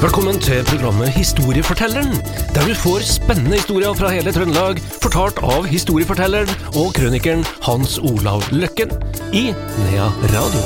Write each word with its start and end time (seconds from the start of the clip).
Velkommen 0.00 0.38
til 0.40 0.62
programmet 0.64 1.10
Historiefortelleren, 1.12 2.14
der 2.54 2.62
du 2.64 2.72
får 2.72 3.02
spennende 3.04 3.58
historier 3.58 3.92
fra 3.92 4.08
hele 4.08 4.32
Trøndelag, 4.32 4.80
fortalt 5.02 5.36
av 5.44 5.66
historiefortelleren 5.68 6.48
og 6.80 6.94
krønikeren 6.96 7.44
Hans 7.66 7.98
Olav 8.00 8.46
Løkken 8.48 8.94
i 9.36 9.50
Nea 9.52 10.08
Radio. 10.32 10.64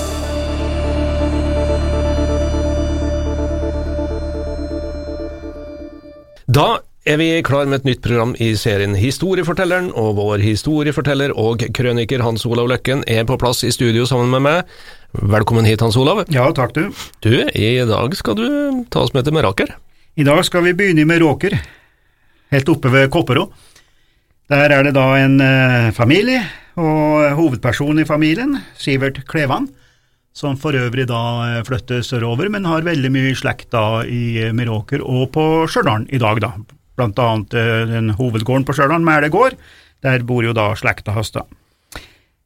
Da 6.46 6.68
er 7.02 7.18
vi 7.18 7.42
klar 7.42 7.66
med 7.66 7.82
et 7.82 7.90
nytt 7.90 8.06
program 8.06 8.38
i 8.38 8.54
serien 8.54 8.94
Historiefortelleren, 8.94 9.90
og 9.98 10.14
vår 10.22 10.46
historieforteller 10.46 11.34
og 11.34 11.66
krøniker 11.74 12.22
Hans 12.22 12.46
Olav 12.46 12.70
Løkken 12.70 13.02
er 13.10 13.26
på 13.26 13.42
plass 13.42 13.66
i 13.66 13.74
studio 13.74 14.06
sammen 14.06 14.30
med 14.30 14.46
meg. 14.46 14.76
Velkommen 15.14 15.64
hit, 15.64 15.80
Hans 15.80 15.94
Olav. 15.96 16.24
Ja, 16.34 16.48
takk 16.50 16.72
du. 16.74 16.88
Du, 17.22 17.30
i 17.54 17.68
dag 17.86 18.16
skal 18.18 18.34
du 18.34 18.46
ta 18.90 19.04
oss 19.04 19.12
med 19.14 19.22
til 19.22 19.36
Meråker. 19.36 19.70
I 20.18 20.26
dag 20.26 20.40
skal 20.42 20.64
vi 20.66 20.72
begynne 20.74 21.04
med 21.06 21.22
Råker, 21.22 21.54
helt 22.50 22.72
oppe 22.72 22.90
ved 22.90 23.12
Kopperå. 23.14 23.44
Der 24.50 24.74
er 24.74 24.82
det 24.82 24.96
da 24.98 25.06
en 25.20 25.38
eh, 25.38 25.92
familie, 25.94 26.42
og 26.74 27.30
hovedpersonen 27.38 28.02
i 28.02 28.08
familien, 28.08 28.58
Sivert 28.74 29.22
Klevan, 29.30 29.70
som 30.34 30.58
for 30.58 30.74
øvrig 30.74 31.06
da 31.06 31.22
eh, 31.46 31.62
flytter 31.66 32.02
sørover, 32.02 32.50
men 32.50 32.66
har 32.66 32.82
veldig 32.82 33.14
mye 33.14 33.38
slekt 33.38 33.70
da 33.70 34.02
i 34.02 34.50
Meråker 34.50 35.04
og 35.06 35.28
på 35.36 35.48
Stjørdal 35.70 36.10
i 36.10 36.18
dag, 36.18 36.42
da. 36.42 36.56
Blant 36.98 37.22
annet 37.22 37.54
eh, 37.54 37.84
den 37.94 38.16
hovedgården 38.18 38.66
på 38.66 38.74
Stjørdal, 38.74 39.06
Mæle 39.06 39.30
gård, 39.30 39.54
der 40.02 40.26
bor 40.26 40.42
jo 40.42 40.58
da 40.58 40.72
slekta 40.74 41.14
hans, 41.14 41.30
da. 41.38 41.46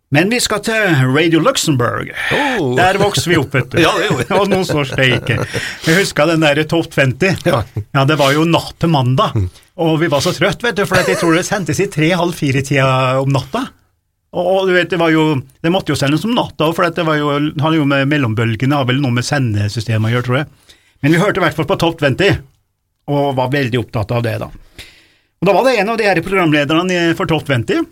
Men 0.09 0.31
vi 0.33 0.39
skal 0.41 0.63
til 0.65 0.95
Radio 1.13 1.41
Luxembourg. 1.45 2.09
Oh. 2.33 2.71
Der 2.79 2.97
vokste 3.01 3.29
vi 3.29 3.37
opp, 3.37 3.53
vet 3.53 3.75
du. 3.75 3.81
Ja, 3.85 3.93
det. 4.01 4.25
Og 4.39 4.49
noen 4.49 4.65
står 4.65 4.89
steike. 4.95 5.37
Jeg 5.85 5.99
husker 5.99 6.31
den 6.31 6.45
der 6.47 6.63
Top 6.69 6.89
20. 6.95 7.43
Ja. 7.45 7.61
ja, 7.93 8.05
det 8.09 8.17
var 8.21 8.33
jo 8.33 8.47
natt 8.49 8.79
til 8.81 8.93
mandag, 8.93 9.37
og 9.79 9.99
vi 10.01 10.09
var 10.11 10.25
så 10.25 10.33
trøtt, 10.35 10.65
vet 10.65 10.79
du, 10.81 10.87
for 10.89 11.05
jeg 11.05 11.21
tror 11.21 11.37
det 11.37 11.45
sendtes 11.47 11.79
i 11.85 11.91
tre-halv 11.93 12.33
fire-tida 12.35 13.21
om 13.21 13.31
natta. 13.35 13.67
Og, 14.33 14.49
og 14.49 14.63
du 14.69 14.75
vet, 14.75 14.89
det 14.91 14.99
var 15.01 15.13
jo, 15.13 15.27
det 15.65 15.73
måtte 15.73 15.93
jo 15.93 15.99
sendes 16.01 16.25
om 16.27 16.33
natta, 16.37 16.71
for 16.77 16.89
det 16.89 17.05
var 17.07 17.21
jo, 17.21 17.29
hadde 17.61 17.79
jo 17.79 17.87
med 17.89 18.09
mellombølgene, 18.11 18.81
har 18.81 18.89
vel 18.89 18.99
noe 19.05 19.15
med 19.15 19.29
sendesystemet 19.29 20.11
å 20.11 20.17
gjøre, 20.17 20.27
tror 20.27 20.41
jeg. 20.41 20.49
Men 21.05 21.15
vi 21.15 21.21
hørte 21.21 21.41
i 21.41 21.45
hvert 21.45 21.57
fall 21.61 21.69
på 21.69 21.79
Top 21.85 22.01
20, 22.03 22.41
og 23.13 23.37
var 23.39 23.53
veldig 23.53 23.85
opptatt 23.85 24.17
av 24.17 24.25
det, 24.25 24.35
da. 24.41 24.51
Og 25.39 25.47
Da 25.47 25.55
var 25.55 25.69
det 25.69 25.77
en 25.79 25.93
av 25.93 26.01
de 26.01 26.09
her 26.09 26.19
programlederne 26.25 26.99
for 27.17 27.31
Top 27.31 27.47
20, 27.47 27.87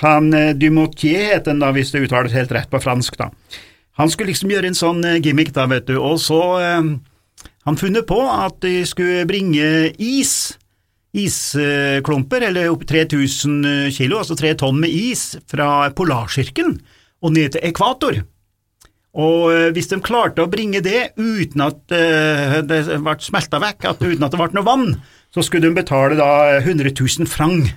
han 0.00 0.32
eh, 0.36 0.54
Dumotier 0.56 1.34
het 1.34 1.48
den 1.48 1.62
da, 1.62 1.72
hvis 1.74 1.92
det 1.92 2.04
uttales 2.06 2.34
helt 2.36 2.52
rett 2.54 2.70
på 2.72 2.80
fransk, 2.82 3.18
da. 3.20 3.30
Han 4.00 4.08
skulle 4.10 4.32
liksom 4.32 4.52
gjøre 4.52 4.70
en 4.70 4.78
sånn 4.78 5.04
eh, 5.04 5.20
gimmick, 5.22 5.52
da, 5.56 5.68
vet 5.70 5.90
du, 5.90 5.98
og 6.00 6.20
så 6.22 6.42
eh, 6.62 6.82
Han 7.62 7.78
funnet 7.78 8.08
på 8.08 8.18
at 8.26 8.56
de 8.64 8.80
skulle 8.88 9.22
bringe 9.28 9.92
is, 10.02 10.56
isklumper, 11.14 12.48
eller 12.48 12.72
opp 12.72 12.82
3000 12.88 13.92
kilo, 13.94 14.18
altså 14.18 14.34
tre 14.38 14.56
tonn 14.58 14.80
med 14.82 14.90
is, 14.90 15.36
fra 15.46 15.92
Polarsirkelen 15.94 16.80
og 17.22 17.34
ned 17.36 17.54
til 17.54 17.62
ekvator. 17.70 18.18
Og 19.12 19.52
eh, 19.52 19.68
hvis 19.76 19.90
de 19.90 20.00
klarte 20.04 20.44
å 20.44 20.50
bringe 20.50 20.80
det 20.84 21.12
uten 21.20 21.64
at 21.66 21.92
eh, 21.92 22.58
det 22.64 22.82
ble 22.96 23.16
smelta 23.20 23.60
vekk, 23.60 23.90
at, 23.90 24.00
uten 24.00 24.24
at 24.24 24.32
det 24.32 24.40
ble 24.40 24.56
noe 24.56 24.66
vann, 24.66 24.88
så 25.32 25.44
skulle 25.44 25.68
de 25.68 25.76
betale 25.76 26.16
da 26.16 26.58
100 26.62 26.94
000 26.96 27.28
franc 27.28 27.70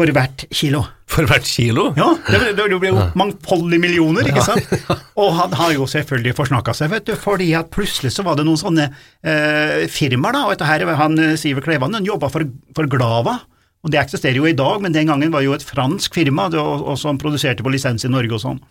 for 0.00 0.12
hvert 0.16 0.44
kilo. 0.56 0.80
For 1.10 1.28
hvert 1.28 1.44
kilo? 1.44 1.90
Ja, 1.98 2.08
det 2.24 2.38
det, 2.40 2.50
det 2.56 2.78
ble 2.80 2.92
jo 2.92 3.02
mangfoldige 3.18 3.82
millioner, 3.82 4.28
ikke 4.30 4.44
sant? 4.46 4.70
Og 5.20 5.34
han 5.36 5.52
har 5.58 5.74
jo 5.76 5.88
selvfølgelig 5.90 6.36
forsnakka 6.38 6.74
seg, 6.76 6.92
vet 6.94 7.10
du, 7.10 7.14
fordi 7.20 7.50
at 7.58 7.68
plutselig 7.74 8.14
så 8.14 8.24
var 8.24 8.38
det 8.38 8.46
noen 8.48 8.60
sånne 8.60 8.88
eh, 8.88 9.84
firmaer, 9.92 10.38
da, 10.38 10.44
og 10.46 10.54
dette 10.54 10.68
her, 10.70 10.86
han 10.96 11.20
eh, 11.20 11.36
Siver 11.40 11.66
Klevan, 11.66 11.98
han 11.98 12.08
jobba 12.08 12.30
for, 12.32 12.46
for 12.76 12.88
Glava, 12.90 13.40
og 13.80 13.92
det 13.92 14.00
eksisterer 14.00 14.40
jo 14.40 14.48
i 14.48 14.56
dag, 14.56 14.80
men 14.80 14.96
den 14.96 15.10
gangen 15.10 15.32
var 15.32 15.44
det 15.44 15.50
jo 15.50 15.56
et 15.58 15.66
fransk 15.66 16.16
firma, 16.16 16.48
det, 16.52 16.62
og, 16.62 16.86
og 16.94 17.00
som 17.00 17.20
produserte 17.20 17.66
på 17.66 17.72
lisens 17.74 18.06
i 18.08 18.12
Norge 18.12 18.38
og 18.38 18.44
sånn. 18.44 18.62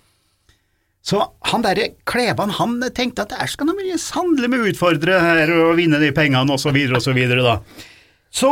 Så 1.05 1.21
han 1.51 1.63
derre 1.63 1.93
Klevan, 2.09 2.51
han 2.57 2.75
tenkte 2.95 3.23
at 3.23 3.37
der 3.37 3.49
skal 3.49 3.71
han 3.71 4.01
sannelig 4.01 4.49
med 4.51 4.65
utfordre 4.73 5.21
her 5.23 5.53
og 5.53 5.77
vinne 5.77 6.01
de 6.01 6.11
pengene, 6.15 6.49
og 6.53 6.61
så 6.61 6.73
videre 6.75 6.99
og 6.99 7.05
så 7.05 7.15
videre, 7.15 7.45
da. 7.45 7.85
Så 8.29 8.51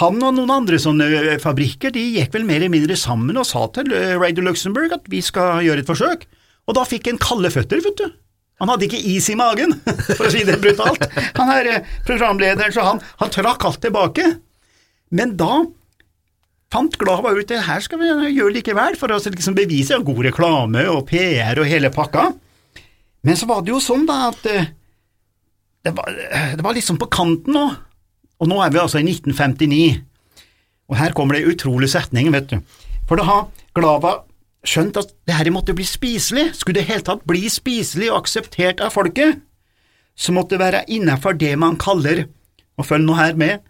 han 0.00 0.22
og 0.24 0.36
noen 0.38 0.52
andre 0.54 0.78
sånne 0.80 1.06
eh, 1.18 1.40
fabrikker 1.40 1.92
de 1.92 2.02
gikk 2.14 2.32
vel 2.32 2.46
mer 2.48 2.62
eller 2.62 2.72
mindre 2.72 2.96
sammen 2.96 3.36
og 3.36 3.44
sa 3.48 3.66
til 3.76 3.92
eh, 3.92 4.14
Radio 4.16 4.46
Luxembourg 4.46 4.94
at 4.96 5.04
vi 5.12 5.20
skal 5.24 5.60
gjøre 5.66 5.84
et 5.84 5.90
forsøk, 5.90 6.24
og 6.64 6.78
da 6.78 6.86
fikk 6.88 7.10
en 7.10 7.20
kalde 7.20 7.50
føtter, 7.52 7.82
vet 7.84 8.00
du. 8.00 8.06
Han 8.62 8.70
hadde 8.70 8.86
ikke 8.86 9.02
is 9.12 9.28
i 9.28 9.36
magen, 9.36 9.74
for 10.16 10.28
å 10.28 10.32
si 10.32 10.46
det 10.48 10.56
brutalt. 10.62 11.04
Han 11.36 11.52
er 11.52 11.68
eh, 11.68 11.92
programlederen, 12.08 12.72
så 12.72 12.86
han, 12.86 13.04
han 13.20 13.34
trakk 13.34 13.68
alt 13.68 13.82
tilbake. 13.84 14.30
Men 15.12 15.36
da 15.36 15.60
fant 16.72 16.96
Glava 16.96 17.34
ut 17.36 17.50
det 17.50 17.60
her 17.66 17.84
skal 17.84 18.00
vi 18.00 18.08
gjøre 18.08 18.56
likevel, 18.56 18.96
for 18.96 19.12
å 19.12 19.20
liksom 19.20 19.58
bevise 19.58 20.00
god 20.00 20.24
reklame 20.30 20.86
og 20.88 21.04
PR 21.10 21.60
og 21.60 21.68
hele 21.68 21.92
pakka. 21.92 22.30
Men 23.28 23.36
så 23.36 23.44
var 23.50 23.60
det 23.60 23.74
jo 23.74 23.82
sånn 23.82 24.08
da 24.08 24.30
at 24.30 24.40
det 25.82 25.92
var, 25.92 26.08
det 26.56 26.64
var 26.64 26.78
liksom 26.78 26.96
på 27.02 27.10
kanten 27.12 27.58
nå. 27.58 27.66
Og 28.42 28.50
nå 28.50 28.58
er 28.58 28.72
vi 28.74 28.80
altså 28.82 28.98
i 28.98 29.06
1959, 29.06 30.02
og 30.90 30.98
her 30.98 31.14
kommer 31.14 31.38
det 31.38 31.44
en 31.44 31.54
utrolig 31.54 31.88
setning, 31.92 32.32
vet 32.34 32.50
du. 32.50 32.58
For 33.06 33.20
da 33.20 33.26
har 33.28 33.44
Glava 33.76 34.16
skjønt 34.66 34.98
at 34.98 35.12
det 35.26 35.36
her 35.38 35.50
måtte 35.54 35.74
bli 35.78 35.86
spiselig, 35.86 36.50
skulle 36.58 36.80
det 36.80 36.88
hele 36.90 37.06
tatt 37.06 37.22
bli 37.28 37.46
spiselig 37.50 38.10
og 38.10 38.24
akseptert 38.24 38.82
av 38.82 38.94
folket, 38.94 39.38
så 40.18 40.34
måtte 40.34 40.56
det 40.56 40.62
være 40.64 40.84
innenfor 40.92 41.38
det 41.38 41.54
man 41.58 41.78
kaller, 41.80 42.26
og 42.78 42.88
følg 42.88 43.06
nå 43.06 43.16
her 43.18 43.38
med, 43.38 43.62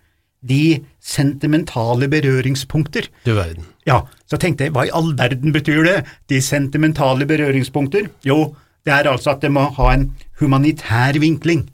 de 0.42 0.82
sentimentale 0.98 2.08
berøringspunkter. 2.10 3.06
Du 3.22 3.36
verden. 3.36 3.68
Ja, 3.86 4.00
så 4.26 4.38
tenkte 4.40 4.66
jeg, 4.66 4.74
hva 4.74 4.88
i 4.88 4.94
all 4.94 5.12
verden 5.18 5.54
betyr 5.54 5.84
det, 5.86 5.98
de 6.32 6.40
sentimentale 6.42 7.28
berøringspunkter? 7.30 8.08
Jo, 8.26 8.54
det 8.82 8.96
er 8.96 9.10
altså 9.10 9.36
at 9.36 9.44
det 9.44 9.52
må 9.54 9.68
ha 9.76 9.92
en 9.94 10.08
humanitær 10.40 11.20
vinkling. 11.22 11.68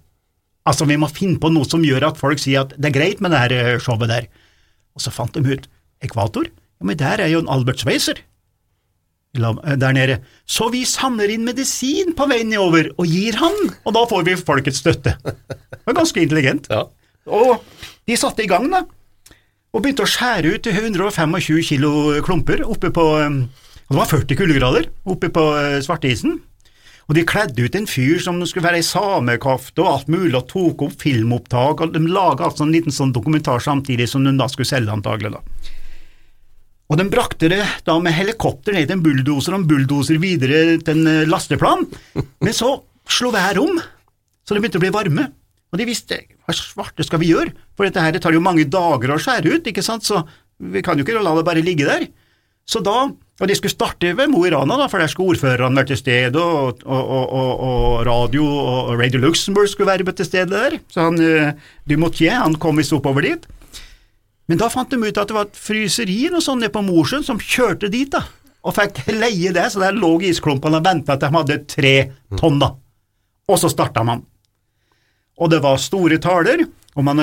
Altså, 0.69 0.87
vi 0.89 0.99
må 1.01 1.09
finne 1.09 1.41
på 1.41 1.51
noe 1.53 1.67
som 1.69 1.85
gjør 1.85 2.11
at 2.11 2.21
folk 2.21 2.41
sier 2.43 2.67
at 2.67 2.75
det 2.77 2.91
er 2.91 2.97
greit 2.99 3.23
med 3.25 3.33
det 3.33 3.43
her 3.43 3.55
eh, 3.57 3.75
showet 3.83 4.11
der. 4.11 4.29
Og 4.97 5.05
så 5.05 5.13
fant 5.15 5.35
de 5.37 5.45
ut 5.45 5.69
ekvator, 6.05 6.49
ja, 6.49 6.87
men 6.87 6.99
der 6.99 7.23
er 7.25 7.33
jo 7.33 7.41
en 7.43 7.51
Albert 7.51 7.83
Schweitzer 7.83 8.21
der 9.39 9.93
nede. 9.93 10.19
Så 10.49 10.71
vi 10.73 10.85
samler 10.89 11.31
inn 11.31 11.45
medisin 11.47 12.15
på 12.17 12.27
veien 12.31 12.49
nedover 12.51 12.89
og 12.97 13.07
gir 13.07 13.37
han, 13.39 13.57
og 13.85 13.95
da 13.95 14.05
får 14.09 14.25
vi 14.27 14.37
folkets 14.41 14.81
støtte. 14.83 15.15
Det 15.23 15.85
var 15.87 15.99
ganske 16.01 16.23
intelligent. 16.23 16.67
Ja. 16.73 16.87
Og 17.29 17.61
de 18.09 18.17
satte 18.17 18.43
i 18.43 18.49
gang, 18.51 18.71
da, 18.73 18.83
og 19.73 19.85
begynte 19.85 20.07
å 20.07 20.11
skjære 20.11 20.57
ut 20.57 20.67
125 20.73 21.61
kilo 21.69 21.93
klumper 22.25 22.65
oppe 22.65 22.91
på 22.91 23.05
Det 23.19 23.97
var 23.97 24.09
40 24.09 24.37
kuldegrader 24.37 24.89
oppe 25.09 25.31
på 25.33 25.45
svartisen. 25.85 26.41
Og 27.09 27.17
de 27.17 27.25
kledde 27.25 27.65
ut 27.65 27.77
en 27.79 27.89
fyr 27.89 28.19
som 28.21 28.37
skulle 28.45 28.67
være 28.67 28.83
i 28.83 28.85
samekafte 28.85 29.81
og 29.81 29.91
alt 29.95 30.11
mulig, 30.13 30.35
og 30.37 30.49
tok 30.51 30.85
opp 30.85 30.97
filmopptak, 31.01 31.81
og 31.81 31.95
de 31.95 32.03
laga 32.05 32.51
altså 32.51 32.67
en 32.67 32.75
liten 32.75 32.93
sånn 32.93 33.15
dokumentar 33.17 33.65
samtidig 33.65 34.11
som 34.11 34.27
de 34.27 34.35
da 34.37 34.49
skulle 34.53 34.69
selge, 34.69 34.93
antagelig, 34.93 35.33
da. 35.39 35.75
Og 36.89 37.01
de 37.01 37.05
brakte 37.13 37.49
det 37.53 37.63
da 37.85 37.97
med 38.01 38.17
helikopter 38.17 38.77
ned 38.77 38.89
til 38.89 38.97
en 38.97 39.05
bulldoser 39.05 39.55
og 39.55 39.63
en 39.63 39.69
bulldoser 39.69 40.21
videre 40.21 40.79
til 40.85 41.01
en 41.01 41.29
lasteplan, 41.29 41.87
men 42.45 42.57
så 42.57 42.75
slo 43.09 43.33
været 43.33 43.61
om, 43.61 43.81
så 44.45 44.53
det 44.53 44.63
begynte 44.65 44.81
å 44.81 44.85
bli 44.85 44.93
varme, 44.93 45.31
og 45.73 45.81
de 45.81 45.89
visste 45.89 46.21
hva 46.45 46.55
svarte 46.57 47.05
skal 47.05 47.21
vi 47.21 47.33
gjøre, 47.33 47.55
for 47.77 47.89
dette 47.89 48.05
her 48.05 48.13
det 48.13 48.23
tar 48.25 48.37
jo 48.37 48.45
mange 48.45 48.69
dager 48.69 49.13
å 49.15 49.21
skjære 49.21 49.57
ut, 49.57 49.69
ikke 49.69 49.85
sant, 49.85 50.05
så 50.05 50.23
vi 50.59 50.85
kan 50.85 50.97
jo 50.97 51.05
ikke 51.05 51.21
la 51.25 51.35
det 51.37 51.47
bare 51.47 51.65
ligge 51.65 51.89
der. 51.89 52.07
Så 52.69 52.81
da, 52.85 53.07
og 53.39 53.47
de 53.47 53.55
skulle 53.55 53.71
starte 53.71 54.11
ved 54.19 54.33
Mo 54.33 54.41
i 54.47 54.51
Rana, 54.51 54.75
da, 54.81 54.89
for 54.91 54.99
der 54.99 55.11
skulle 55.11 55.37
ordførerne 55.37 55.79
være 55.79 55.93
til 55.93 56.01
stede, 56.01 56.43
og, 56.43 56.81
og, 56.83 57.13
og, 57.13 57.53
og, 57.63 58.07
radio 58.09 58.47
og 58.47 58.97
Radio 58.99 59.21
Luxembourg 59.23 59.71
skulle 59.71 59.93
være 59.93 60.13
til 60.13 60.27
stede 60.27 60.51
der, 60.51 60.81
så 60.91 61.07
han 61.07 61.55
Dumotier 61.87 62.43
han 62.43 62.59
kom 62.59 62.83
visst 62.83 62.97
oppover 62.97 63.23
dit. 63.29 63.47
Men 64.49 64.59
da 64.59 64.71
fant 64.73 64.91
de 64.91 64.99
ut 64.99 65.21
at 65.21 65.29
det 65.29 65.37
var 65.37 65.47
et 65.47 65.61
fryseri 65.61 66.23
og 66.33 66.43
sånn 66.43 66.63
nede 66.63 66.73
på 66.73 66.83
Mosjøen 66.83 67.27
som 67.27 67.39
kjørte 67.39 67.91
dit, 67.93 68.11
da, 68.11 68.25
og 68.65 68.75
fikk 68.77 69.05
leie 69.23 69.53
det, 69.55 69.69
så 69.71 69.85
der 69.85 69.97
lå 69.97 70.17
isklumpene 70.27 70.81
og 70.81 70.89
venta 70.89 71.15
at 71.15 71.25
de 71.25 71.33
hadde 71.35 71.63
tre 71.71 71.95
tonn, 72.41 72.59
da. 72.63 72.73
Og 73.49 73.61
så 73.61 73.71
starta 73.73 74.03
man. 74.05 74.25
Og 75.39 75.53
det 75.53 75.61
var 75.63 75.79
store 75.81 76.19
taler, 76.21 76.65
og 76.97 77.05
man 77.07 77.23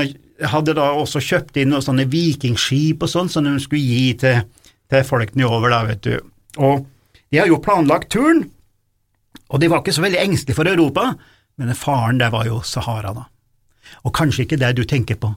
hadde 0.51 0.75
da 0.77 0.91
også 0.95 1.19
kjøpt 1.23 1.59
inn 1.59 1.73
noen 1.73 1.83
sånne 1.83 2.05
vikingskip 2.07 3.03
og 3.03 3.11
sånn 3.11 3.31
som 3.31 3.47
de 3.47 3.57
skulle 3.59 3.83
gi 3.83 4.13
til 4.21 4.45
til 4.91 5.05
folk 5.07 5.35
nedover, 5.35 5.71
da, 5.73 5.83
vet 5.87 6.03
du. 6.05 6.17
Og 6.61 6.85
de 7.31 7.41
har 7.41 7.49
jo 7.49 7.61
planlagt 7.63 8.11
turen, 8.13 8.45
og 9.49 9.61
de 9.61 9.69
var 9.71 9.83
ikke 9.83 9.95
så 9.95 10.03
veldig 10.05 10.21
engstelige 10.21 10.57
for 10.57 10.69
Europa, 10.69 11.13
men 11.61 11.75
faren 11.77 12.19
der 12.21 12.31
var 12.33 12.47
jo 12.47 12.61
Sahara, 12.65 13.13
da. 13.15 13.25
Og 14.05 14.13
kanskje 14.15 14.45
ikke 14.45 14.59
det 14.61 14.73
du 14.77 14.83
tenker 14.87 15.17
på. 15.21 15.31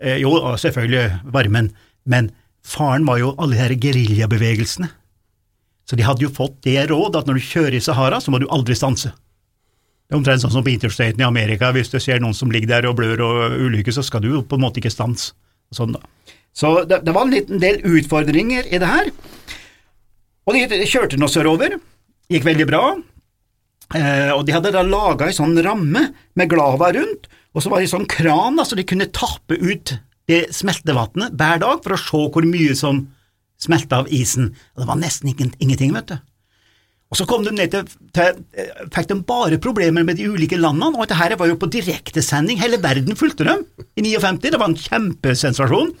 Eh, 0.00 0.18
jo, 0.22 0.34
selvfølgelig 0.58 1.32
varmen, 1.34 1.70
men 2.04 2.30
faren 2.66 3.06
var 3.06 3.20
jo 3.22 3.34
alle 3.38 3.68
de 3.70 3.78
geriljabevegelsene. 3.80 4.90
Så 5.88 5.98
de 5.98 6.06
hadde 6.06 6.24
jo 6.24 6.32
fått 6.32 6.60
det 6.66 6.86
råd 6.90 7.18
at 7.18 7.28
når 7.28 7.38
du 7.38 7.46
kjører 7.46 7.76
i 7.78 7.82
Sahara, 7.82 8.20
så 8.22 8.32
må 8.32 8.40
du 8.42 8.48
aldri 8.50 8.76
stanse. 8.78 9.12
Det 9.12 10.14
er 10.14 10.20
omtrent 10.20 10.42
sånn 10.44 10.52
som 10.54 10.64
på 10.64 10.74
interstaten 10.74 11.22
i 11.22 11.26
Amerika, 11.26 11.70
hvis 11.72 11.90
du 11.92 11.98
ser 12.02 12.20
noen 12.22 12.36
som 12.36 12.50
ligger 12.52 12.68
der 12.68 12.88
og 12.90 12.98
blør 12.98 13.22
og 13.24 13.56
ulykker, 13.56 13.94
så 13.96 14.04
skal 14.04 14.22
du 14.22 14.28
jo 14.28 14.42
på 14.44 14.58
en 14.58 14.64
måte 14.66 14.82
ikke 14.82 14.92
stanse. 14.92 15.32
Sånn 15.72 15.94
da. 15.96 16.02
Så 16.52 16.82
det, 16.88 17.00
det 17.06 17.14
var 17.16 17.26
en 17.26 17.32
liten 17.32 17.62
del 17.62 17.80
utfordringer 17.80 18.68
i 18.68 18.80
det 18.80 18.90
her. 18.90 19.10
Og 20.48 20.58
de 20.58 20.86
kjørte 20.90 21.18
nå 21.20 21.28
sørover, 21.30 21.78
gikk 22.32 22.46
veldig 22.46 22.66
bra, 22.68 22.82
eh, 23.94 24.32
og 24.34 24.44
de 24.46 24.56
hadde 24.56 24.72
da 24.74 24.82
laga 24.84 25.28
ei 25.28 25.36
sånn 25.36 25.54
ramme 25.64 26.08
med 26.38 26.50
Glava 26.50 26.90
rundt, 26.96 27.28
og 27.52 27.62
så 27.62 27.70
var 27.70 27.80
det 27.80 27.88
ei 27.88 27.92
sånn 27.92 28.08
kran 28.10 28.58
da, 28.58 28.66
så 28.66 28.78
de 28.78 28.86
kunne 28.88 29.10
tappe 29.14 29.58
ut 29.60 29.94
det 30.30 30.44
smeltevannet 30.54 31.36
hver 31.38 31.62
dag 31.62 31.82
for 31.84 31.94
å 31.94 32.00
se 32.00 32.26
hvor 32.34 32.46
mye 32.48 32.74
som 32.78 33.04
smelta 33.62 34.02
av 34.02 34.10
isen. 34.10 34.50
Og 34.74 34.82
det 34.82 34.90
var 34.90 35.00
nesten 35.00 35.30
ingenting, 35.30 35.94
vet 35.94 36.10
du. 36.10 36.18
Og 37.12 37.18
så 37.20 37.26
kom 37.28 37.42
de 37.44 37.52
ned 37.52 37.74
til, 37.74 37.84
til, 38.16 38.38
fikk 38.94 39.10
de 39.10 39.18
bare 39.28 39.58
problemer 39.60 40.04
med 40.06 40.16
de 40.16 40.30
ulike 40.32 40.56
landene, 40.56 40.96
og 40.96 41.04
dette 41.04 41.18
her 41.20 41.34
var 41.36 41.50
jo 41.50 41.58
på 41.60 41.68
direktesending, 41.74 42.58
hele 42.62 42.80
verden 42.82 43.18
fulgte 43.20 43.44
dem 43.44 43.66
i 44.00 44.06
59, 44.06 44.48
det 44.48 44.58
var 44.58 44.72
en 44.72 44.78
kjempesensasjon. 44.80 45.92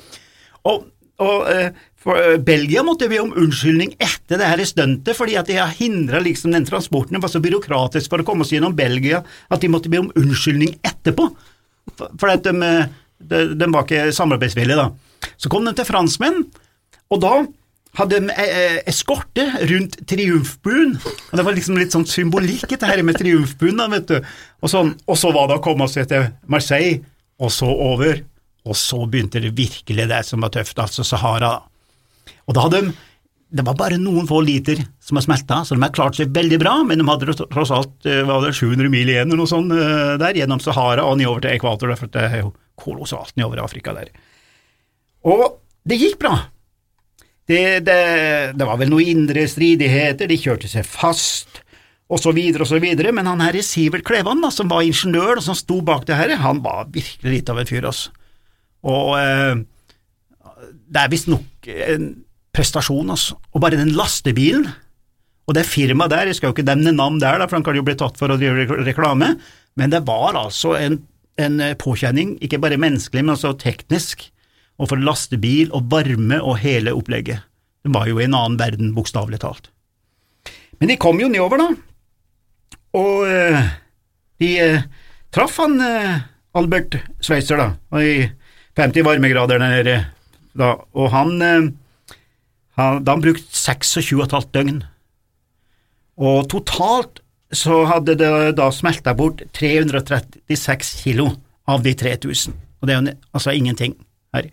Og, 0.68 0.84
og 1.22 1.48
eh, 1.50 1.70
for, 2.02 2.18
eh, 2.18 2.38
Belgia 2.42 2.82
måtte 2.86 3.08
be 3.10 3.20
om 3.22 3.32
unnskyldning 3.38 3.94
etter 4.02 4.40
det 4.40 4.50
her 4.50 4.64
stuntet, 4.66 5.14
fordi 5.18 5.36
at 5.38 5.50
de 5.50 5.58
har 5.60 5.72
hindra 5.78 6.22
liksom 6.22 6.54
den 6.54 6.66
transporten, 6.68 7.16
det 7.16 7.22
var 7.22 7.32
så 7.32 7.42
byråkratisk 7.42 8.10
for 8.10 8.22
å 8.22 8.26
komme 8.26 8.46
seg 8.46 8.58
gjennom 8.58 8.76
Belgia 8.78 9.22
at 9.22 9.62
de 9.62 9.70
måtte 9.70 9.92
be 9.92 10.02
om 10.02 10.12
unnskyldning 10.18 10.76
etterpå, 10.82 11.28
for, 11.96 12.12
for 12.18 12.34
at 12.34 12.44
de, 12.46 12.54
eh, 12.66 12.92
de, 13.22 13.42
de 13.54 13.72
var 13.72 13.86
ikke 13.86 14.10
samarbeidsvillige 14.16 14.78
da. 14.78 14.90
Så 15.38 15.50
kom 15.52 15.66
de 15.66 15.74
til 15.78 15.86
franskmenn, 15.86 16.42
og 17.12 17.22
da 17.22 17.34
hadde 17.98 18.22
eh, 18.40 18.80
eskorte 18.88 19.44
rundt 19.68 19.98
triumfbuen. 20.08 20.96
Og 20.96 21.38
Det 21.38 21.44
var 21.44 21.56
liksom 21.56 21.78
litt 21.78 21.94
sånn 21.94 22.08
symbolikk 22.08 22.64
dette 22.70 22.88
her 22.88 23.02
med 23.04 23.18
triumfbuen, 23.20 23.78
da, 23.78 23.88
vet 23.92 24.08
du. 24.08 24.18
Og, 24.62 24.70
sånn, 24.72 24.94
og 25.06 25.18
så 25.20 25.32
var 25.34 25.50
det 25.50 25.58
å 25.60 25.64
komme 25.64 25.88
seg 25.92 26.08
til 26.10 26.30
Marseille, 26.50 27.02
og 27.42 27.52
så 27.52 27.68
over. 27.68 28.22
Og 28.68 28.78
så 28.78 29.00
begynte 29.10 29.42
det 29.42 29.54
virkelig 29.58 30.08
det 30.10 30.20
som 30.26 30.44
var 30.44 30.52
tøft, 30.54 30.78
altså 30.78 31.04
Sahara. 31.06 31.56
Og 32.46 32.54
da 32.54 32.66
hadde 32.66 32.84
de 32.84 32.92
det 33.52 33.64
var 33.66 33.76
bare 33.76 33.98
noen 34.00 34.24
få 34.28 34.38
liter 34.40 34.78
som 35.02 35.18
har 35.18 35.26
smelta, 35.26 35.58
så 35.64 35.76
de 35.76 35.84
har 35.84 35.92
klart 35.92 36.16
seg 36.16 36.32
veldig 36.32 36.58
bra, 36.62 36.72
men 36.88 37.02
de 37.02 37.04
hadde 37.04 37.34
tross 37.36 37.72
alt 37.74 38.08
eh, 38.08 38.22
var 38.24 38.46
det 38.46 38.54
700 38.56 38.88
mil 38.88 39.10
igjen 39.12 39.28
eller 39.28 39.42
noe 39.42 39.50
sånt 39.50 39.74
eh, 39.76 40.14
der, 40.20 40.38
gjennom 40.40 40.62
Sahara 40.62 41.04
og 41.04 41.18
nedover 41.20 41.44
til 41.44 41.58
ekvator, 41.58 41.92
for 42.00 42.12
det 42.14 42.22
er 42.30 42.38
jo 42.40 42.54
kolossalt 42.80 43.36
nedover 43.36 43.60
Afrika 43.60 43.92
der. 43.96 44.08
Og 45.28 45.44
det 45.84 46.00
gikk 46.00 46.16
bra. 46.22 46.32
Det, 47.48 47.82
det, 47.84 47.98
det, 48.56 48.64
var 48.64 48.80
vel 48.80 48.88
noen 48.88 49.12
indre 49.12 49.44
stridigheter, 49.50 50.30
de 50.30 50.40
kjørte 50.40 50.72
seg 50.72 50.88
fast, 50.88 51.60
og 52.12 52.20
så 52.22 52.32
videre 52.32 52.64
og 52.64 52.72
så 52.72 52.80
videre, 52.80 53.12
men 53.12 53.28
han 53.28 53.44
her 53.44 53.60
Sivert 53.66 54.06
Klevan, 54.08 54.40
da, 54.40 54.48
som 54.54 54.72
var 54.72 54.86
ingeniør 54.86 55.42
og 55.42 55.44
som 55.44 55.58
sto 55.58 55.82
bak 55.84 56.08
det 56.08 56.16
her, 56.16 56.38
han 56.40 56.64
var 56.64 56.88
virkelig 56.94 57.36
litt 57.36 57.52
av 57.52 57.60
en 57.60 57.68
fyr, 57.68 57.84
altså. 57.92 58.16
Og 58.88 59.14
eh, 59.18 59.62
det 60.92 61.02
er 61.02 61.12
visstnok 61.12 61.68
en 61.88 62.08
prestasjon, 62.52 63.12
altså. 63.14 63.38
Og 63.52 63.62
bare 63.64 63.78
den 63.80 63.94
lastebilen, 63.96 64.66
og 65.48 65.56
det 65.56 65.66
firmaet 65.66 66.12
der, 66.12 66.28
jeg 66.30 66.38
skal 66.38 66.50
jo 66.50 66.56
ikke 66.56 66.66
nevne 66.68 66.94
navn 66.94 67.18
der, 67.22 67.40
da, 67.40 67.48
for 67.48 67.58
han 67.58 67.66
kan 67.66 67.76
jo 67.78 67.84
bli 67.86 67.96
tatt 67.98 68.18
for 68.20 68.30
å 68.30 68.38
drive 68.38 68.82
reklame, 68.86 69.34
men 69.78 69.92
det 69.92 70.04
var 70.06 70.36
altså 70.38 70.76
en, 70.78 71.00
en 71.40 71.62
påkjenning, 71.80 72.36
ikke 72.44 72.60
bare 72.62 72.78
menneskelig, 72.80 73.24
men 73.24 73.34
også 73.34 73.56
teknisk 73.60 74.28
og 74.78 74.90
for 74.90 75.02
lastebil 75.02 75.72
og 75.74 75.88
varme 75.92 76.38
og 76.40 76.60
hele 76.62 76.94
opplegget. 76.96 77.42
Det 77.82 77.92
var 77.94 78.06
jo 78.10 78.20
i 78.20 78.26
en 78.26 78.36
annen 78.38 78.58
verden, 78.60 78.92
bokstavelig 78.96 79.42
talt. 79.42 79.72
Men 80.78 80.92
de 80.92 80.98
kom 81.00 81.18
jo 81.20 81.30
nedover, 81.30 81.62
da, 81.62 81.68
og 82.98 83.24
eh, 83.24 83.72
de 84.42 84.50
eh, 84.60 84.86
traff 85.32 85.56
han 85.62 85.78
uh, 85.80 86.22
Albert 86.58 86.98
Schweitzer, 87.24 87.60
da, 87.60 87.68
og 87.94 88.04
i 88.04 88.26
50 88.78 89.04
varmegrader 89.04 89.60
der 89.60 89.72
nede, 89.72 89.96
da, 90.58 90.74
og 90.94 91.10
han, 91.12 91.40
han 92.76 93.04
Da 93.04 93.14
han 93.14 93.22
brukte 93.24 93.44
26,5 93.52 94.50
døgn, 94.54 94.82
og 96.16 96.48
totalt 96.48 97.20
så 97.52 97.82
hadde 97.84 98.16
det 98.16 98.56
da 98.56 98.70
smelta 98.72 99.12
bort 99.16 99.42
336 99.52 100.92
kilo 101.04 101.28
av 101.68 101.84
de 101.84 101.92
3000, 101.94 102.54
og 102.80 102.88
det 102.88 102.94
er 102.94 103.00
jo 103.00 103.16
altså 103.34 103.52
ingenting 103.56 103.96
her. 104.34 104.48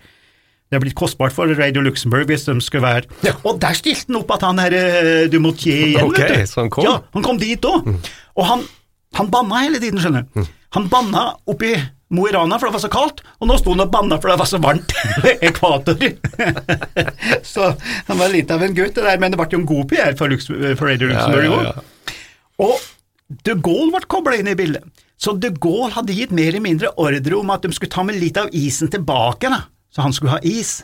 Det 0.69 0.77
er 0.77 0.83
blitt 0.83 0.97
kostbart 0.97 1.33
for 1.33 1.49
Radio 1.57 1.81
Luxembourg 1.81 2.27
hvis 2.29 2.43
de 2.45 2.53
skulle 2.61 2.85
være 2.85 3.07
ja. 3.25 3.31
Og 3.41 3.57
der 3.61 3.73
stilte 3.73 4.11
han 4.11 4.19
opp 4.19 4.35
at 4.35 4.43
han 4.45 4.59
her 4.61 4.75
du 5.31 5.39
måtte 5.41 5.65
gi 5.65 5.77
igjen, 5.87 6.05
okay, 6.05 6.27
vet 6.27 6.43
du. 6.43 6.51
Så 6.51 6.61
han 6.61 6.69
kom? 6.73 6.85
Ja, 6.85 6.99
han 7.15 7.25
kom 7.25 7.39
dit 7.41 7.65
òg. 7.65 7.87
Mm. 7.87 7.95
Og 8.37 8.45
han, 8.45 8.65
han, 9.17 9.31
banna 9.33 9.63
hele 9.63 9.81
tiden, 9.81 9.97
skjønner 10.03 10.27
du. 10.27 10.43
Mm. 10.43 10.51
Han 10.77 10.91
banna 10.91 11.23
oppi 11.49 11.73
Mo 12.09 12.25
i 12.25 12.31
Rana 12.33 12.57
for 12.57 12.69
det 12.69 12.77
var 12.77 12.81
så 12.81 12.91
kaldt, 12.93 13.19
og 13.37 13.49
nå 13.49 13.57
sto 13.59 13.73
han 13.75 13.83
og 13.85 13.91
banna 13.93 14.17
for 14.17 14.31
det 14.31 14.39
var 14.41 14.49
så 14.49 14.59
varmt 14.63 14.93
ved 15.25 15.43
ekvator. 15.45 15.99
så 17.53 17.73
han 18.07 18.21
var 18.21 18.33
litt 18.33 18.53
av 18.53 18.65
en 18.65 18.77
gutt, 18.77 18.95
det 18.97 19.05
der, 19.05 19.19
men 19.21 19.33
det 19.33 19.41
ble 19.41 19.49
jo 19.53 19.61
en 19.61 19.69
god 19.69 19.89
PR 19.91 20.15
for, 20.17 20.31
Lux, 20.31 20.49
for 20.49 20.89
Radio 20.89 21.11
Luxembourg 21.11 21.57
òg. 21.59 21.67
Ja, 21.67 21.75
ja, 21.75 22.15
og 22.65 22.87
de 23.45 23.53
Gaulle 23.61 23.93
ble 23.93 24.07
kobla 24.09 24.39
inn 24.39 24.49
i 24.49 24.57
bildet. 24.57 24.87
Så 25.19 25.35
de 25.37 25.51
Gaulle 25.53 25.93
hadde 25.93 26.15
gitt 26.15 26.33
mer 26.33 26.49
eller 26.49 26.63
mindre 26.63 26.89
ordre 26.97 27.37
om 27.37 27.51
at 27.53 27.63
de 27.63 27.75
skulle 27.75 27.93
ta 27.93 28.03
med 28.07 28.17
litt 28.17 28.39
av 28.41 28.49
isen 28.57 28.89
tilbake. 28.91 29.51
da 29.51 29.67
så 29.89 30.01
han 30.01 30.13
skulle 30.13 30.31
ha 30.31 30.39
is. 30.43 30.83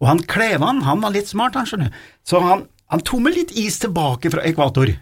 Og 0.00 0.08
han 0.08 0.22
Klevan, 0.28 0.82
han 0.84 1.02
var 1.04 1.14
litt 1.14 1.28
smart, 1.30 1.56
han 1.58 1.68
skjønner, 1.68 1.92
så 2.26 2.40
han, 2.44 2.66
han 2.92 3.02
tok 3.04 3.22
med 3.24 3.36
litt 3.36 3.52
is 3.58 3.78
tilbake 3.82 4.32
fra 4.32 4.44
ekvator, 4.48 4.92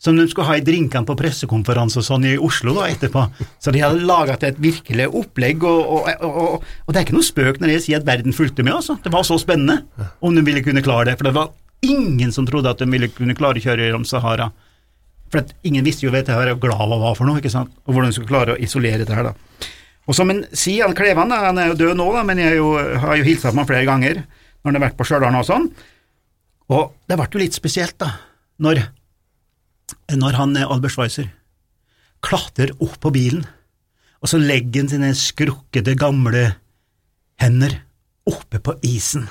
som 0.00 0.16
de 0.16 0.24
skulle 0.30 0.48
ha 0.48 0.56
i 0.56 0.64
drinkene 0.64 1.04
på 1.04 1.16
pressekonferanse 1.18 2.00
og 2.00 2.06
sånn 2.06 2.24
i 2.30 2.38
Oslo 2.40 2.72
da 2.78 2.86
etterpå. 2.88 3.26
Så 3.60 3.72
de 3.74 3.82
hadde 3.84 4.06
laget 4.08 4.46
et 4.48 4.60
virkelig 4.62 5.10
opplegg, 5.20 5.66
og, 5.68 5.80
og, 5.98 6.08
og, 6.24 6.64
og, 6.86 6.92
det 6.92 7.02
er 7.02 7.04
ikke 7.04 7.18
noe 7.18 7.26
spøk 7.26 7.60
når 7.60 7.74
jeg 7.74 7.84
sier 7.84 8.00
at 8.00 8.08
verden 8.08 8.36
fulgte 8.36 8.64
med, 8.64 8.78
altså. 8.78 8.96
Det 9.04 9.12
var 9.12 9.26
så 9.28 9.36
spennende 9.40 9.82
om 10.24 10.36
de 10.36 10.44
ville 10.46 10.64
kunne 10.64 10.84
klare 10.84 11.10
det, 11.10 11.18
for 11.20 11.28
det 11.28 11.36
var 11.36 11.52
ingen 11.84 12.32
som 12.32 12.48
trodde 12.48 12.72
at 12.72 12.80
de 12.80 12.88
ville 12.88 13.10
kunne 13.12 13.36
klare 13.36 13.60
å 13.60 13.64
kjøre 13.64 13.86
gjennom 13.86 14.06
Sahara. 14.08 14.48
For 15.30 15.44
at 15.44 15.52
ingen 15.68 15.84
visste 15.84 16.06
jo 16.06 16.14
hva 16.14 16.22
dette 16.22 16.34
her 16.34 16.56
Glava 16.60 16.96
var 17.00 17.18
for 17.18 17.28
noe, 17.28 17.42
ikke 17.42 17.52
sant, 17.52 17.72
og 17.84 17.92
hvordan 17.92 18.08
de 18.08 18.16
skulle 18.16 18.32
klare 18.32 18.56
å 18.56 18.60
isolere 18.60 19.02
dette 19.04 19.16
her, 19.16 19.28
da. 19.30 19.68
Og 20.08 20.16
som 20.16 20.32
en 20.32 20.40
sier, 20.56 20.86
han 20.86 20.96
Klevan 20.96 21.30
han 21.30 21.60
er 21.60 21.70
jo 21.70 21.76
død 21.84 21.98
nå, 22.00 22.08
da, 22.16 22.24
men 22.26 22.40
jeg 22.40 22.56
jo, 22.56 22.72
har 23.04 23.20
jo 23.20 23.26
hilsa 23.26 23.52
på 23.52 23.60
ham 23.60 23.68
flere 23.68 23.86
ganger 23.86 24.24
når 24.24 24.66
han 24.66 24.78
har 24.78 24.84
vært 24.88 24.96
på 24.98 25.06
Stjørdal 25.06 25.36
og 25.38 25.46
sånn. 25.46 25.68
Og 26.72 26.96
det 27.08 27.20
ble 27.20 27.28
jo 27.30 27.42
litt 27.44 27.56
spesielt, 27.56 27.94
da, 28.00 28.14
når, 28.64 28.82
når 30.10 30.38
han 30.38 30.56
Albert 30.60 30.94
Schweitzer 30.94 31.30
klatrer 32.24 32.72
opp 32.82 32.98
på 33.00 33.12
bilen, 33.14 33.44
og 34.20 34.28
så 34.28 34.40
legger 34.40 34.82
han 34.82 34.90
sine 34.92 35.12
skrukkede, 35.16 35.96
gamle 35.98 36.50
hender 37.40 37.78
oppe 38.28 38.60
på 38.60 38.76
isen. 38.84 39.26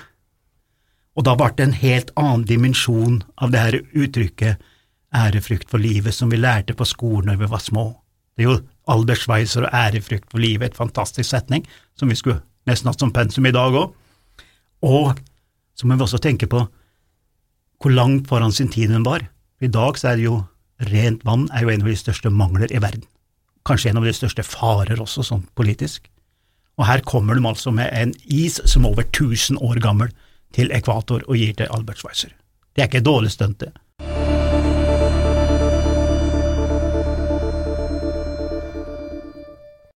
Og 1.17 1.25
da 1.27 1.35
ble 1.37 1.51
det 1.57 1.67
en 1.67 1.77
helt 1.77 2.11
annen 2.17 2.45
dimensjon 2.47 3.21
av 3.37 3.53
det 3.53 3.63
her 3.63 3.79
uttrykket 3.83 4.69
ærefrykt 5.15 5.69
for 5.69 5.81
livet 5.81 6.15
som 6.15 6.29
vi 6.31 6.39
lærte 6.39 6.75
på 6.77 6.87
skolen 6.87 7.31
når 7.31 7.41
vi 7.43 7.49
var 7.51 7.63
små. 7.63 7.85
Det 8.37 8.45
er 8.45 8.49
jo 8.49 8.59
Albert 8.89 9.23
Schweitzer 9.23 9.65
og 9.67 9.73
ærefrykt 9.75 10.29
for 10.31 10.41
livet, 10.41 10.71
et 10.71 10.77
fantastisk 10.77 11.27
setning, 11.29 11.65
som 11.97 12.09
vi 12.09 12.17
skulle 12.17 12.41
nesten 12.69 12.89
hatt 12.89 13.01
som 13.01 13.13
pensum 13.13 13.45
i 13.49 13.53
dag 13.53 13.75
òg. 13.75 13.91
Og 14.85 15.19
så 15.75 15.87
må 15.87 15.97
vi 15.97 16.05
også 16.05 16.21
tenke 16.23 16.47
på 16.49 16.63
hvor 17.79 17.93
langt 17.95 18.27
foran 18.27 18.51
sin 18.55 18.71
tid 18.71 18.91
hun 18.91 19.05
var. 19.05 19.25
I 19.59 19.67
dag 19.67 19.97
så 19.99 20.11
er 20.11 20.19
det 20.19 20.27
jo 20.27 20.37
rent 20.89 21.25
vann 21.27 21.49
er 21.51 21.65
jo 21.65 21.73
en 21.73 21.83
av 21.83 21.89
de 21.91 21.97
største 21.99 22.31
mangler 22.31 22.71
i 22.71 22.79
verden. 22.79 23.03
Kanskje 23.67 23.91
en 23.91 23.99
av 23.99 24.07
de 24.07 24.15
største 24.15 24.45
farer 24.47 25.01
også, 25.01 25.25
sånn 25.25 25.43
politisk. 25.59 26.07
Og 26.79 26.87
her 26.87 27.03
kommer 27.03 27.35
de 27.35 27.43
altså 27.47 27.73
med 27.75 27.91
en 27.91 28.13
is 28.23 28.61
som 28.71 28.85
er 28.85 28.93
over 28.93 29.03
1000 29.03 29.59
år 29.59 29.81
gammel, 29.83 30.13
til 30.55 30.71
ekvator 30.73 31.21
og 31.27 31.37
gir 31.37 31.51
til 31.53 31.67
Albert 31.69 31.99
Schweitzer. 32.01 32.31
Det 32.73 32.81
er 32.81 32.87
ikke 32.87 33.03
et 33.03 33.05
dårlig 33.05 33.29
stunt, 33.35 33.59
det. 33.61 33.69